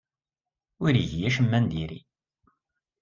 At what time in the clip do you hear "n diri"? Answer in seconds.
1.61-1.99